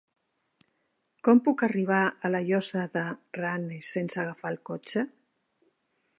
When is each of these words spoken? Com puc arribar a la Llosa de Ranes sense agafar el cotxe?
Com 1.27 1.41
puc 1.47 1.63
arribar 1.67 1.99
a 2.07 2.31
la 2.37 2.41
Llosa 2.47 2.87
de 2.99 3.05
Ranes 3.41 3.93
sense 3.99 4.23
agafar 4.25 4.55
el 4.57 4.61
cotxe? 4.73 5.07